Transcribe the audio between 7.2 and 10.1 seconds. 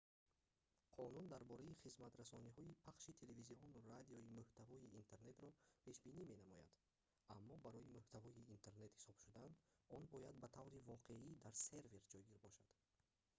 аммо барои муҳтавои интернет ҳисоб шудан он